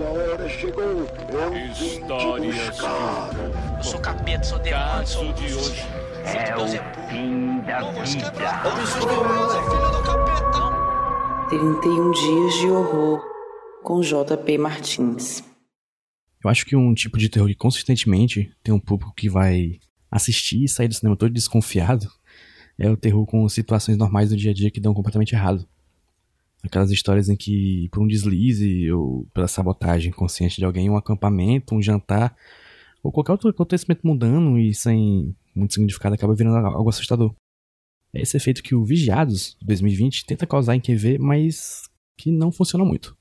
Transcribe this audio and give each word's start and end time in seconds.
Sua 0.00 0.08
hora 0.08 0.48
chegou. 0.48 0.82
Eu 0.82 1.52
vim 1.52 1.70
te 1.74 2.00
buscar. 2.56 3.28
Eu 3.76 3.84
sou 3.84 4.00
capeta, 4.00 4.42
sou 4.42 4.58
demônio, 4.58 5.06
sou 5.06 5.30
de 5.34 5.44
hoje. 5.52 5.82
É 6.24 6.56
o 6.56 6.66
fim 7.10 7.60
da 7.66 7.80
vida. 7.90 8.32
31 11.50 12.10
dias 12.12 12.54
de 12.54 12.66
horror 12.68 13.22
com 13.82 14.00
JP 14.00 14.56
Martins. 14.56 15.44
Eu 16.42 16.48
acho 16.48 16.64
que 16.64 16.74
um 16.74 16.94
tipo 16.94 17.18
de 17.18 17.28
terror 17.28 17.48
que 17.48 17.54
consistentemente 17.54 18.50
tem 18.62 18.72
um 18.72 18.80
público 18.80 19.12
que 19.14 19.28
vai 19.28 19.80
assistir 20.10 20.64
e 20.64 20.68
sair 20.68 20.88
do 20.88 20.94
cinema 20.94 21.14
todo 21.14 21.30
desconfiado 21.30 22.10
é 22.78 22.88
o 22.88 22.96
terror 22.96 23.26
com 23.26 23.46
situações 23.50 23.98
normais 23.98 24.30
do 24.30 24.36
dia 24.36 24.52
a 24.52 24.54
dia 24.54 24.70
que 24.70 24.80
dão 24.80 24.94
completamente 24.94 25.34
errado. 25.34 25.68
Aquelas 26.62 26.90
histórias 26.90 27.28
em 27.28 27.36
que, 27.36 27.88
por 27.90 28.02
um 28.02 28.06
deslize 28.06 28.90
ou 28.92 29.26
pela 29.32 29.48
sabotagem 29.48 30.12
consciente 30.12 30.56
de 30.56 30.64
alguém, 30.64 30.90
um 30.90 30.96
acampamento, 30.96 31.74
um 31.74 31.80
jantar 31.80 32.36
ou 33.02 33.10
qualquer 33.10 33.32
outro 33.32 33.48
acontecimento 33.48 34.06
mundano 34.06 34.58
e 34.58 34.74
sem 34.74 35.34
muito 35.54 35.74
significado 35.74 36.14
acaba 36.14 36.34
virando 36.34 36.56
algo 36.66 36.90
assustador. 36.90 37.34
É 38.12 38.20
esse 38.20 38.36
efeito 38.36 38.62
que 38.62 38.74
o 38.74 38.84
Vigiados, 38.84 39.56
de 39.60 39.66
2020, 39.66 40.26
tenta 40.26 40.46
causar 40.46 40.74
em 40.74 40.80
quem 40.80 40.96
vê, 40.96 41.16
mas 41.16 41.88
que 42.18 42.30
não 42.30 42.52
funciona 42.52 42.84
muito. 42.84 43.16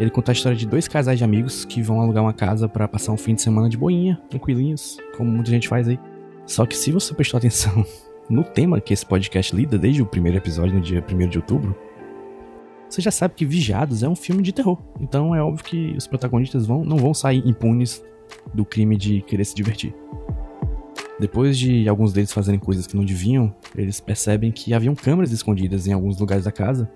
Ele 0.00 0.08
conta 0.08 0.30
a 0.30 0.34
história 0.34 0.56
de 0.56 0.66
dois 0.66 0.88
casais 0.88 1.18
de 1.18 1.24
amigos 1.24 1.66
que 1.66 1.82
vão 1.82 2.00
alugar 2.00 2.24
uma 2.24 2.32
casa 2.32 2.66
para 2.66 2.88
passar 2.88 3.12
um 3.12 3.18
fim 3.18 3.34
de 3.34 3.42
semana 3.42 3.68
de 3.68 3.76
boinha, 3.76 4.18
tranquilinhos, 4.30 4.96
como 5.14 5.30
muita 5.30 5.50
gente 5.50 5.68
faz 5.68 5.86
aí. 5.86 6.00
Só 6.46 6.64
que 6.64 6.74
se 6.74 6.90
você 6.90 7.12
prestou 7.12 7.36
atenção 7.36 7.84
no 8.26 8.42
tema 8.42 8.80
que 8.80 8.94
esse 8.94 9.04
podcast 9.04 9.54
lida 9.54 9.76
desde 9.76 10.00
o 10.00 10.06
primeiro 10.06 10.38
episódio, 10.38 10.74
no 10.74 10.80
dia 10.80 11.04
1 11.06 11.28
de 11.28 11.36
outubro, 11.36 11.76
você 12.88 13.02
já 13.02 13.10
sabe 13.10 13.34
que 13.34 13.44
Vigiados 13.44 14.02
é 14.02 14.08
um 14.08 14.16
filme 14.16 14.42
de 14.42 14.52
terror. 14.52 14.78
Então 14.98 15.34
é 15.34 15.42
óbvio 15.42 15.62
que 15.62 15.94
os 15.94 16.06
protagonistas 16.06 16.64
vão, 16.64 16.82
não 16.82 16.96
vão 16.96 17.12
sair 17.12 17.46
impunes 17.46 18.02
do 18.54 18.64
crime 18.64 18.96
de 18.96 19.20
querer 19.20 19.44
se 19.44 19.54
divertir. 19.54 19.94
Depois 21.20 21.58
de 21.58 21.86
alguns 21.86 22.14
deles 22.14 22.32
fazerem 22.32 22.58
coisas 22.58 22.86
que 22.86 22.96
não 22.96 23.04
deviam, 23.04 23.54
eles 23.76 24.00
percebem 24.00 24.50
que 24.50 24.72
haviam 24.72 24.94
câmeras 24.94 25.30
escondidas 25.30 25.86
em 25.86 25.92
alguns 25.92 26.18
lugares 26.18 26.46
da 26.46 26.52
casa 26.52 26.90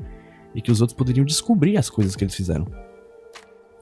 e 0.55 0.63
que 0.63 0.73
os 0.73 0.81
outros 0.81 0.97
poderiam 0.97 1.27
descobrir 1.27 1.77
as 1.77 1.91
coisas 1.91 2.17
que 2.17 2.25
eles 2.25 2.35
fizeram. 2.35 2.67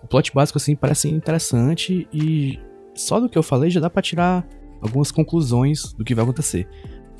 O 0.02 0.06
plot 0.06 0.32
básico, 0.34 0.58
assim, 0.58 0.74
parece 0.74 1.08
interessante 1.08 2.08
e 2.12 2.58
só 2.94 3.20
do 3.20 3.28
que 3.28 3.38
eu 3.38 3.42
falei 3.42 3.70
já 3.70 3.80
dá 3.80 3.88
para 3.88 4.02
tirar 4.02 4.46
algumas 4.80 5.10
conclusões 5.12 5.92
do 5.92 6.04
que 6.04 6.14
vai 6.14 6.24
acontecer. 6.24 6.68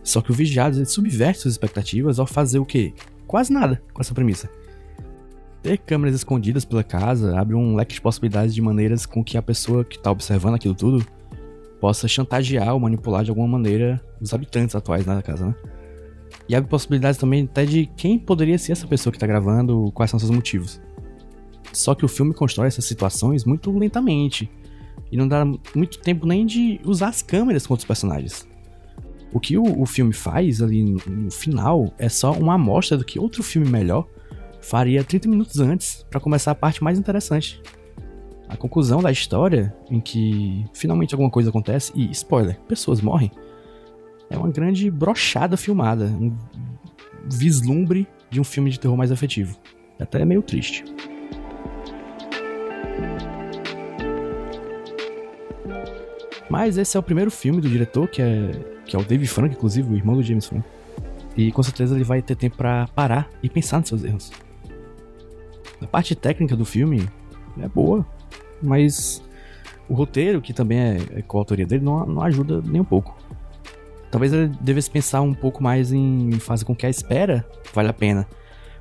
Só 0.03 0.21
que 0.21 0.33
o 0.33 0.35
Vigiados 0.35 0.79
ele 0.79 0.87
subverte 0.87 1.41
suas 1.41 1.55
expectativas 1.55 2.19
ao 2.19 2.27
fazer 2.27 2.59
o 2.59 2.67
quê? 2.67 2.93
Quase 3.27 3.53
nada 3.53 3.81
com 3.93 4.01
essa 4.01 4.13
premissa. 4.13 4.51
Ter 5.63 5.79
câmeras 5.79 6.17
escondidas 6.17 6.65
pela 6.65 6.83
casa 6.83 7.39
abre 7.39 7.55
um 7.55 7.77
leque 7.77 7.95
de 7.95 8.01
possibilidades 8.01 8.53
de 8.53 8.61
maneiras 8.61 9.07
com 9.07 9.23
que 9.23 9.39
a 9.39 9.43
pessoa 9.43 9.85
que 9.85 9.97
está 9.97 10.11
observando 10.11 10.57
aquilo 10.57 10.75
tudo 10.75 11.07
possa 11.81 12.09
chantagear 12.09 12.75
ou 12.75 12.81
manipular 12.81 13.23
de 13.23 13.31
alguma 13.31 13.47
maneira 13.47 14.01
os 14.21 14.35
habitantes 14.35 14.75
atuais 14.75 15.05
da 15.05 15.23
casa, 15.23 15.47
né? 15.47 15.55
E 16.49 16.57
abre 16.57 16.69
possibilidades 16.69 17.19
também 17.19 17.45
até 17.45 17.65
de 17.65 17.87
quem 17.97 18.19
poderia 18.19 18.59
ser 18.59 18.73
essa 18.73 18.87
pessoa 18.87 19.13
que 19.13 19.17
está 19.17 19.27
gravando, 19.27 19.91
quais 19.95 20.11
são 20.11 20.19
seus 20.19 20.31
motivos. 20.31 20.81
Só 21.73 21.95
que 21.95 22.05
o 22.05 22.09
filme 22.09 22.35
constrói 22.35 22.69
essas 22.69 22.85
situações 22.85 23.45
muito 23.45 23.71
lentamente. 23.77 24.51
E 25.11 25.17
não 25.17 25.27
dá 25.27 25.45
muito 25.75 25.99
tempo 25.99 26.27
nem 26.27 26.47
de 26.47 26.81
usar 26.85 27.09
as 27.09 27.23
câmeras 27.23 27.67
com 27.67 27.75
outros 27.75 27.87
personagens. 27.87 28.47
O 29.33 29.41
que 29.41 29.57
o, 29.57 29.81
o 29.81 29.87
filme 29.87 30.13
faz 30.13 30.61
ali 30.61 30.85
no, 30.85 31.01
no, 31.07 31.31
final 31.31 31.93
é 31.99 32.09
só 32.09 32.33
uma 32.33 32.55
amostra 32.55 32.99
do 32.99 33.05
que 33.05 33.19
outro 33.19 33.43
filme 33.43 33.69
melhor 33.69 34.07
faria 34.61 35.03
30 35.03 35.29
minutos 35.29 35.59
antes 35.59 36.07
para 36.11 36.21
começar 36.21 36.51
a 36.51 36.55
parte 36.55 36.85
mais 36.85 36.99
interessante. 36.99 37.61
A 38.49 38.57
conclusão 38.57 39.03
da 39.03 39.11
história, 39.11 39.75
em 39.91 39.99
que 39.99 40.65
finalmente 40.75 41.15
alguma 41.15 41.31
coisa 41.31 41.49
acontece 41.49 41.91
e, 41.95 42.11
spoiler, 42.11 42.61
pessoas 42.69 43.01
morrem, 43.01 43.31
é 44.29 44.37
uma 44.37 44.51
grande 44.51 44.91
brochada 44.91 45.57
filmada, 45.57 46.05
um 46.05 46.37
vislumbre 47.25 48.07
de 48.31 48.41
um 48.41 48.45
filme 48.45 48.71
de 48.71 48.79
terror 48.79 48.97
mais 48.97 49.11
afetivo. 49.11 49.59
É 49.99 50.03
até 50.03 50.25
meio 50.25 50.43
triste. 50.43 50.85
Mas 56.53 56.77
esse 56.77 56.99
é 56.99 57.01
o 57.01 57.03
primeiro 57.03 57.31
filme 57.31 57.63
do 57.63 57.69
diretor, 57.71 58.07
que 58.07 58.21
é, 58.21 58.51
que 58.85 58.95
é 58.95 58.99
o 58.99 59.03
Dave 59.03 59.27
Frank, 59.27 59.55
inclusive, 59.55 59.91
o 59.91 59.97
irmão 59.97 60.15
do 60.15 60.23
James 60.23 60.45
Frank. 60.45 60.63
E 61.35 61.51
com 61.51 61.63
certeza 61.63 61.95
ele 61.95 62.05
vai 62.05 62.21
ter 62.21 62.37
tempo 62.37 62.59
para 62.59 62.87
parar 62.89 63.31
e 63.43 63.49
pensar 63.49 63.79
nos 63.79 63.89
seus 63.89 64.05
erros. 64.05 64.31
A 65.81 65.87
parte 65.87 66.15
técnica 66.15 66.55
do 66.55 66.67
filme 66.67 67.09
é 67.59 67.67
boa, 67.69 68.05
mas 68.63 69.23
o 69.89 69.95
roteiro, 69.95 70.43
que 70.43 70.53
também 70.53 70.79
é, 70.79 70.99
é 71.15 71.23
coautoria 71.23 71.65
dele, 71.65 71.83
não, 71.83 72.05
não 72.05 72.23
ajuda 72.23 72.61
nem 72.63 72.83
um 72.83 72.85
pouco. 72.85 73.17
Talvez 74.11 74.31
ele 74.31 74.53
devesse 74.61 74.91
pensar 74.91 75.23
um 75.23 75.33
pouco 75.33 75.63
mais 75.63 75.91
em 75.91 76.33
fazer 76.33 76.67
com 76.67 76.77
que 76.77 76.85
a 76.85 76.91
espera 76.91 77.47
vale 77.73 77.89
a 77.89 77.95
pena, 77.95 78.29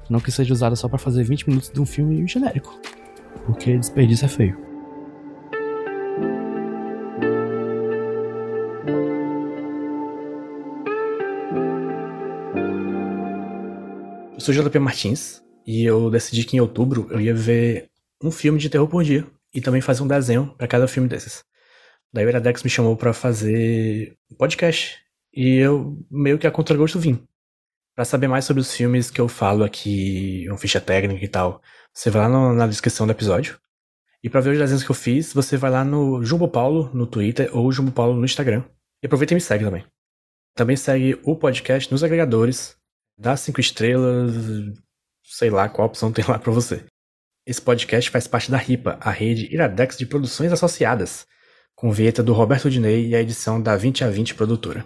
não 0.10 0.20
que 0.20 0.30
seja 0.30 0.54
usada 0.54 0.76
só 0.76 0.90
para 0.90 0.98
fazer 0.98 1.24
20 1.24 1.48
minutos 1.48 1.70
de 1.70 1.80
um 1.80 1.86
filme 1.86 2.28
genérico, 2.28 2.78
porque 3.46 3.78
desperdício 3.78 4.26
é 4.26 4.28
feio. 4.28 4.71
Sou 14.42 14.54
JP 14.54 14.80
Martins 14.80 15.42
e 15.66 15.84
eu 15.86 16.10
decidi 16.10 16.44
que 16.44 16.58
em 16.58 16.60
outubro 16.60 17.08
eu 17.12 17.22
ia 17.22 17.34
ver 17.34 17.90
um 18.22 18.32
filme 18.32 18.60
de 18.60 18.70
terror 18.70 18.88
por 18.88 19.04
dia 19.04 19.26
e 19.54 19.62
também 19.62 19.82
fazer 19.82 20.04
um 20.04 20.08
desenho 20.08 20.54
para 20.58 20.68
cada 20.68 20.88
filme 20.88 21.08
desses. 21.08 21.44
Daí 22.14 22.26
o 22.26 22.30
Iradex 22.30 22.64
me 22.64 22.70
chamou 22.70 22.98
para 22.98 23.14
fazer 23.14 24.18
um 24.30 24.36
podcast 24.36 24.98
e 25.34 25.56
eu 25.56 25.98
meio 26.10 26.38
que 26.38 26.46
a 26.46 26.52
contragosto 26.52 27.00
vim. 27.00 27.26
Para 27.96 28.06
saber 28.06 28.28
mais 28.28 28.46
sobre 28.46 28.62
os 28.62 28.74
filmes 28.74 29.12
que 29.12 29.22
eu 29.22 29.28
falo 29.28 29.64
aqui, 29.64 30.46
uma 30.48 30.58
ficha 30.58 30.82
técnica 30.82 31.24
e 31.24 31.28
tal, 31.28 31.62
você 31.94 32.10
vai 32.10 32.24
lá 32.24 32.30
no, 32.30 32.54
na 32.54 32.68
descrição 32.68 33.06
do 33.06 33.12
episódio. 33.12 33.60
E 34.24 34.30
para 34.30 34.42
ver 34.42 34.52
os 34.52 34.58
desenhos 34.58 34.84
que 34.84 34.92
eu 34.92 34.96
fiz, 34.96 35.34
você 35.34 35.58
vai 35.58 35.72
lá 35.72 35.84
no 35.84 36.24
Jumbo 36.24 36.48
Paulo 36.48 36.90
no 36.94 37.08
Twitter 37.08 37.50
ou 37.56 37.72
Jumbo 37.72 37.92
Paulo 37.92 38.16
no 38.16 38.26
Instagram. 38.26 38.64
E 39.02 39.06
aproveita 39.06 39.34
e 39.34 39.36
me 39.36 39.42
segue 39.42 39.66
também. 39.66 39.86
Também 40.56 40.76
segue 40.76 41.20
o 41.24 41.36
podcast 41.36 41.92
nos 41.92 42.04
agregadores, 42.04 42.78
Dá 43.18 43.36
cinco 43.38 43.60
estrelas, 43.60 44.34
sei 45.24 45.50
lá 45.50 45.70
qual 45.70 45.88
opção 45.88 46.12
tem 46.12 46.26
lá 46.28 46.40
para 46.40 46.52
você. 46.52 46.84
Esse 47.46 47.62
podcast 47.62 48.10
faz 48.10 48.28
parte 48.28 48.52
da 48.52 48.58
RIPA, 48.58 48.98
a 49.02 49.12
rede 49.12 49.52
Iradex 49.54 49.98
de 49.98 50.06
produções 50.06 50.52
associadas, 50.52 51.26
com 51.76 51.92
vinheta 51.92 52.22
do 52.22 52.34
Roberto 52.34 52.70
Dinei 52.70 53.08
e 53.08 53.16
a 53.16 53.22
edição 53.22 53.62
da 53.62 53.76
20 53.76 54.04
a 54.04 54.10
20 54.10 54.36
produtora. 54.36 54.86